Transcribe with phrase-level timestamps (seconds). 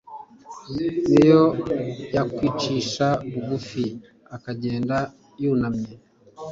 [1.11, 1.43] n'iyo
[2.15, 3.83] yakwicisha bugufi
[4.35, 4.97] akagenda
[5.41, 5.93] yunamye